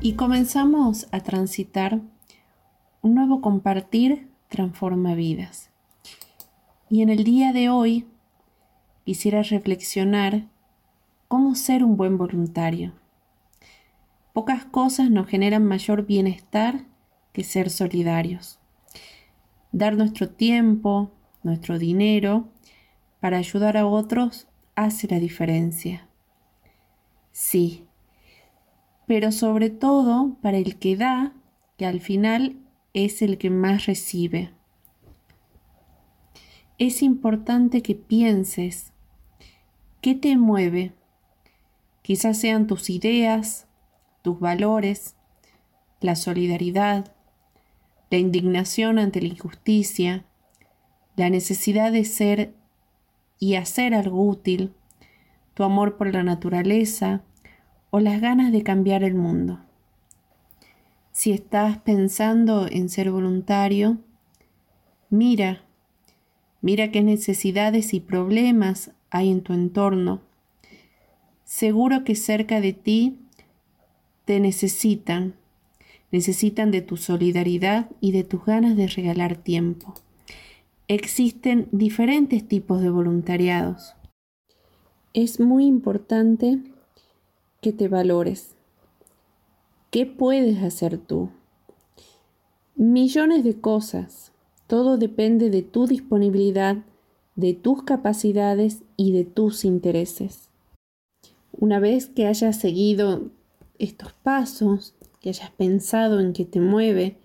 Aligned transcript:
y 0.00 0.12
comenzamos 0.12 1.08
a 1.10 1.20
transitar 1.20 2.00
un 3.02 3.14
nuevo 3.14 3.40
compartir 3.40 4.28
transforma 4.48 5.14
vidas. 5.14 5.70
Y 6.88 7.02
en 7.02 7.08
el 7.08 7.24
día 7.24 7.52
de 7.52 7.68
hoy 7.68 8.06
quisiera 9.04 9.42
reflexionar 9.42 10.46
cómo 11.26 11.54
ser 11.56 11.82
un 11.82 11.96
buen 11.96 12.16
voluntario. 12.16 12.92
Pocas 14.32 14.64
cosas 14.64 15.10
nos 15.10 15.26
generan 15.26 15.64
mayor 15.64 16.06
bienestar 16.06 16.84
que 17.32 17.42
ser 17.42 17.68
solidarios. 17.68 18.60
Dar 19.72 19.96
nuestro 19.96 20.30
tiempo, 20.30 21.10
nuestro 21.42 21.78
dinero, 21.78 22.48
para 23.20 23.38
ayudar 23.38 23.76
a 23.76 23.86
otros 23.86 24.46
hace 24.76 25.08
la 25.08 25.18
diferencia. 25.18 26.08
Sí, 27.32 27.84
pero 29.08 29.32
sobre 29.32 29.70
todo 29.70 30.36
para 30.42 30.58
el 30.58 30.78
que 30.78 30.94
da, 30.94 31.32
que 31.78 31.86
al 31.86 32.00
final 32.00 32.56
es 32.92 33.22
el 33.22 33.38
que 33.38 33.48
más 33.48 33.86
recibe. 33.86 34.52
Es 36.76 37.02
importante 37.02 37.82
que 37.82 37.94
pienses 37.94 38.92
qué 40.02 40.14
te 40.14 40.36
mueve. 40.36 40.92
Quizás 42.02 42.38
sean 42.38 42.66
tus 42.66 42.90
ideas, 42.90 43.66
tus 44.20 44.38
valores, 44.38 45.16
la 46.02 46.14
solidaridad, 46.14 47.14
la 48.10 48.18
indignación 48.18 48.98
ante 48.98 49.22
la 49.22 49.28
injusticia, 49.28 50.26
la 51.16 51.30
necesidad 51.30 51.92
de 51.92 52.04
ser 52.04 52.54
y 53.38 53.54
hacer 53.54 53.94
algo 53.94 54.22
útil, 54.22 54.74
tu 55.54 55.64
amor 55.64 55.96
por 55.96 56.12
la 56.12 56.22
naturaleza, 56.22 57.22
o 57.90 58.00
las 58.00 58.20
ganas 58.20 58.52
de 58.52 58.62
cambiar 58.62 59.02
el 59.02 59.14
mundo. 59.14 59.60
Si 61.12 61.32
estás 61.32 61.78
pensando 61.78 62.68
en 62.70 62.88
ser 62.88 63.10
voluntario, 63.10 63.98
mira, 65.10 65.64
mira 66.60 66.90
qué 66.90 67.02
necesidades 67.02 67.92
y 67.94 68.00
problemas 68.00 68.92
hay 69.10 69.30
en 69.30 69.42
tu 69.42 69.52
entorno. 69.52 70.20
Seguro 71.44 72.04
que 72.04 72.14
cerca 72.14 72.60
de 72.60 72.72
ti 72.72 73.18
te 74.26 74.38
necesitan, 74.38 75.34
necesitan 76.12 76.70
de 76.70 76.82
tu 76.82 76.96
solidaridad 76.96 77.90
y 78.00 78.12
de 78.12 78.22
tus 78.22 78.44
ganas 78.44 78.76
de 78.76 78.86
regalar 78.86 79.36
tiempo. 79.36 79.94
Existen 80.86 81.68
diferentes 81.72 82.46
tipos 82.46 82.80
de 82.80 82.90
voluntariados. 82.90 83.94
Es 85.14 85.40
muy 85.40 85.66
importante 85.66 86.60
que 87.60 87.72
te 87.72 87.88
valores. 87.88 88.54
¿Qué 89.90 90.06
puedes 90.06 90.62
hacer 90.62 90.98
tú? 90.98 91.30
Millones 92.76 93.42
de 93.42 93.60
cosas. 93.60 94.32
Todo 94.66 94.98
depende 94.98 95.50
de 95.50 95.62
tu 95.62 95.86
disponibilidad, 95.86 96.76
de 97.36 97.54
tus 97.54 97.82
capacidades 97.82 98.82
y 98.96 99.12
de 99.12 99.24
tus 99.24 99.64
intereses. 99.64 100.50
Una 101.52 101.80
vez 101.80 102.06
que 102.06 102.26
hayas 102.26 102.60
seguido 102.60 103.30
estos 103.78 104.12
pasos, 104.12 104.94
que 105.20 105.30
hayas 105.30 105.50
pensado 105.50 106.20
en 106.20 106.32
qué 106.32 106.44
te 106.44 106.60
mueve, 106.60 107.16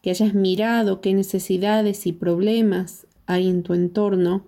que 0.00 0.10
hayas 0.10 0.34
mirado 0.34 1.00
qué 1.00 1.14
necesidades 1.14 2.06
y 2.06 2.12
problemas 2.12 3.06
hay 3.26 3.48
en 3.48 3.62
tu 3.62 3.74
entorno 3.74 4.46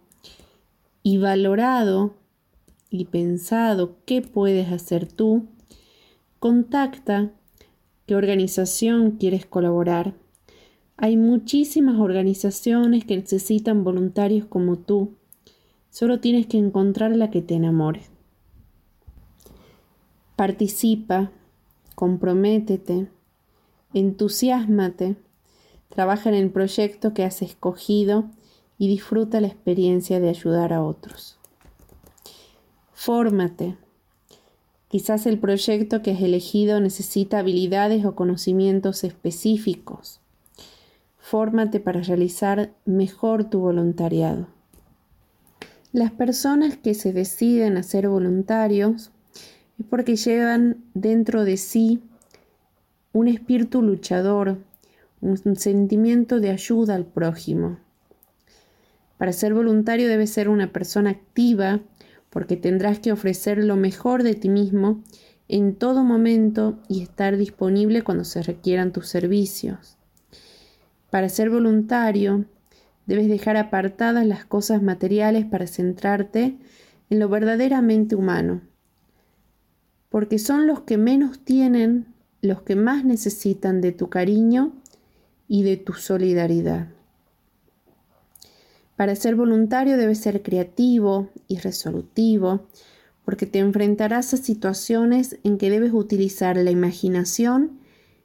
y 1.03 1.19
valorado 1.19 2.15
y 2.95 3.07
pensado 3.07 3.97
qué 4.07 4.23
puedes 4.23 4.71
hacer 4.71 5.11
tú, 5.11 5.49
contacta 6.39 7.33
qué 8.07 8.15
organización 8.15 9.17
quieres 9.19 9.47
colaborar. 9.47 10.15
Hay 10.97 11.17
muchísimas 11.17 11.99
organizaciones 11.99 13.05
que 13.05 13.17
necesitan 13.17 13.83
voluntarios 13.83 14.47
como 14.47 14.77
tú. 14.77 15.17
Solo 15.91 16.21
tienes 16.21 16.47
que 16.47 16.57
encontrar 16.57 17.17
la 17.17 17.31
que 17.31 17.43
te 17.43 17.55
enamore. 17.55 18.03
Participa, 20.37 21.33
comprométete, 21.97 23.09
entusiasmate, 23.93 25.17
trabaja 25.89 26.29
en 26.29 26.37
el 26.37 26.51
proyecto 26.51 27.13
que 27.13 27.25
has 27.25 27.43
escogido 27.43 28.31
y 28.79 28.87
disfruta 28.87 29.41
la 29.41 29.49
experiencia 29.49 30.21
de 30.21 30.29
ayudar 30.29 30.73
a 30.73 30.85
otros. 30.85 31.41
Fórmate. 32.95 33.77
Quizás 34.89 35.27
el 35.27 35.39
proyecto 35.41 36.01
que 36.01 36.13
has 36.13 36.23
elegido 36.23 36.81
necesita 36.81 37.41
habilidades 37.41 38.05
o 38.05 38.15
conocimientos 38.15 39.03
específicos. 39.03 40.21
Fórmate 41.19 41.81
para 41.81 42.01
realizar 42.01 42.73
mejor 42.85 43.45
tu 43.51 43.59
voluntariado. 43.59 44.47
Las 45.93 46.13
personas 46.13 46.77
que 46.77 46.95
se 46.95 47.13
deciden 47.13 47.77
a 47.77 47.83
ser 47.83 48.09
voluntarios 48.09 49.11
es 49.79 49.87
porque 49.91 50.15
llevan 50.15 50.85
dentro 50.95 51.45
de 51.45 51.57
sí 51.57 52.01
un 53.13 53.27
espíritu 53.27 53.83
luchador, 53.83 54.59
un 55.21 55.57
sentimiento 55.57 56.39
de 56.39 56.51
ayuda 56.51 56.95
al 56.95 57.07
prójimo. 57.07 57.79
Para 59.19 59.33
ser 59.33 59.55
voluntario 59.55 60.09
debe 60.09 60.27
ser 60.27 60.49
una 60.49 60.73
persona 60.73 61.11
activa 61.11 61.81
porque 62.35 62.57
tendrás 62.57 62.99
que 62.99 63.13
ofrecer 63.13 63.63
lo 63.63 63.77
mejor 63.77 64.25
de 64.25 64.35
ti 64.35 64.49
mismo 64.49 65.05
en 65.47 65.77
todo 65.77 66.03
momento 66.03 66.81
y 66.89 67.01
estar 67.01 67.37
disponible 67.37 68.03
cuando 68.03 68.25
se 68.25 68.43
requieran 68.43 68.93
tus 68.93 69.07
servicios. 69.07 69.97
Para 71.11 71.29
ser 71.29 71.49
voluntario, 71.49 72.45
debes 73.07 73.29
dejar 73.29 73.57
apartadas 73.57 74.27
las 74.27 74.45
cosas 74.45 74.83
materiales 74.83 75.47
para 75.47 75.69
centrarte 75.69 76.57
en 77.09 77.21
lo 77.21 77.29
verdaderamente 77.29 78.17
humano, 78.17 78.63
porque 80.09 80.41
son 80.41 80.67
los 80.67 80.81
que 80.81 80.99
menos 80.99 81.39
tienen, 81.39 82.07
los 82.43 82.63
que 82.63 82.75
más 82.75 83.05
necesitan 83.05 83.81
de 83.81 83.93
tu 83.93 84.11
cariño 84.11 84.73
y 85.47 85.63
de 85.63 85.77
tu 85.77 85.93
solidaridad. 85.93 86.94
Para 88.97 89.17
ser 89.17 89.35
voluntario 89.35 89.97
debes 89.97 90.19
ser 90.19 90.43
creativo 90.43 91.31
y 91.49 91.59
resolutivo, 91.59 92.67
porque 93.25 93.47
te 93.47 93.59
enfrentarás 93.59 94.35
a 94.35 94.37
situaciones 94.37 95.39
en 95.43 95.59
que 95.59 95.71
debes 95.71 95.93
utilizar 95.93 96.57
la 96.57 96.71
imaginación 96.71 97.81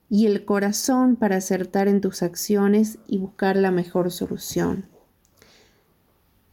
y 0.10 0.26
el 0.26 0.46
corazón 0.46 1.16
para 1.16 1.38
acertar 1.38 1.88
en 1.88 2.02
tus 2.02 2.22
acciones 2.22 3.00
y 3.08 3.18
buscar 3.18 3.56
la 3.56 3.72
mejor 3.72 4.12
solución. 4.12 4.86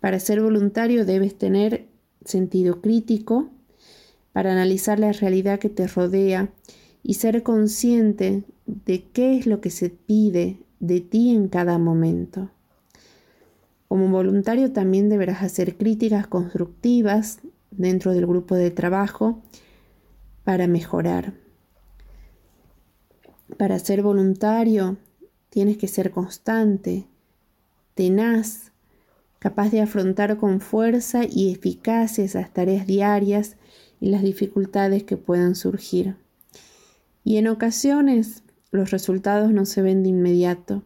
Para 0.00 0.20
ser 0.20 0.40
voluntario 0.40 1.04
debes 1.04 1.36
tener 1.36 1.88
sentido 2.24 2.80
crítico 2.80 3.50
para 4.32 4.52
analizar 4.52 4.98
la 4.98 5.12
realidad 5.12 5.58
que 5.58 5.70
te 5.70 5.86
rodea 5.86 6.50
y 7.02 7.14
ser 7.14 7.42
consciente 7.42 8.44
de 8.66 9.04
qué 9.04 9.38
es 9.38 9.46
lo 9.46 9.60
que 9.60 9.70
se 9.70 9.90
pide 9.90 10.58
de 10.80 11.00
ti 11.00 11.34
en 11.34 11.48
cada 11.48 11.78
momento. 11.78 12.50
Como 13.88 14.08
voluntario 14.08 14.72
también 14.72 15.08
deberás 15.08 15.42
hacer 15.42 15.76
críticas 15.76 16.26
constructivas 16.26 17.40
dentro 17.70 18.12
del 18.12 18.26
grupo 18.26 18.54
de 18.54 18.70
trabajo 18.70 19.42
para 20.44 20.66
mejorar. 20.66 21.34
Para 23.58 23.78
ser 23.78 24.02
voluntario 24.02 24.96
tienes 25.50 25.78
que 25.78 25.88
ser 25.88 26.10
constante, 26.10 27.06
tenaz, 27.94 28.72
capaz 29.38 29.70
de 29.70 29.80
afrontar 29.80 30.36
con 30.36 30.60
fuerza 30.60 31.22
y 31.24 31.52
eficacia 31.52 32.24
esas 32.24 32.52
tareas 32.52 32.86
diarias 32.86 33.56
y 34.00 34.10
las 34.10 34.22
dificultades 34.22 35.04
que 35.04 35.16
puedan 35.16 35.54
surgir. 35.54 36.16
Y 37.24 37.38
en 37.38 37.48
ocasiones 37.48 38.42
los 38.70 38.90
resultados 38.90 39.52
no 39.52 39.64
se 39.64 39.82
ven 39.82 40.02
de 40.02 40.10
inmediato, 40.10 40.82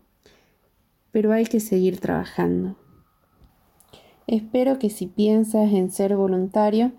pero 1.11 1.33
hay 1.33 1.45
que 1.45 1.61
seguir 1.61 1.99
trabajando. 1.99 2.80
Espero 4.31 4.79
que 4.79 4.91
si 4.91 5.09
piensas 5.09 5.73
en 5.73 5.91
ser 5.91 6.17
voluntario, 6.17 6.93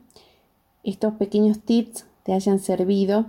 estos 0.83 1.13
pequeños 1.13 1.61
tips 1.61 2.05
te 2.23 2.33
hayan 2.33 2.59
servido 2.59 3.27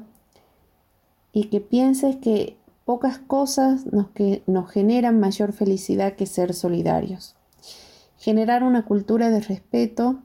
y 1.32 1.44
que 1.44 1.60
pienses 1.60 2.16
que 2.16 2.56
pocas 2.84 3.18
cosas 3.18 3.86
nos, 3.86 4.08
que 4.08 4.42
nos 4.48 4.68
generan 4.68 5.20
mayor 5.20 5.52
felicidad 5.52 6.16
que 6.16 6.26
ser 6.26 6.52
solidarios. 6.52 7.36
Generar 8.18 8.64
una 8.64 8.86
cultura 8.86 9.30
de 9.30 9.40
respeto 9.40 10.18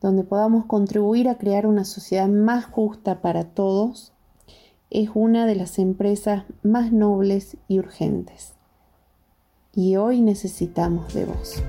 donde 0.00 0.24
podamos 0.24 0.64
contribuir 0.64 1.28
a 1.28 1.36
crear 1.36 1.66
una 1.66 1.84
sociedad 1.84 2.28
más 2.28 2.64
justa 2.64 3.20
para 3.20 3.44
todos 3.44 4.14
es 4.88 5.10
una 5.12 5.44
de 5.44 5.56
las 5.56 5.78
empresas 5.78 6.44
más 6.62 6.92
nobles 6.92 7.58
y 7.68 7.78
urgentes. 7.78 8.54
Y 9.74 9.96
hoy 9.96 10.22
necesitamos 10.22 11.12
de 11.12 11.26
vos. 11.26 11.62